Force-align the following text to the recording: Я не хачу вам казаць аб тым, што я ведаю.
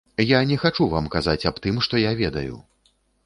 Я 0.27 0.37
не 0.51 0.55
хачу 0.63 0.87
вам 0.93 1.09
казаць 1.17 1.45
аб 1.51 1.61
тым, 1.65 1.75
што 1.87 2.01
я 2.09 2.17
ведаю. 2.25 2.55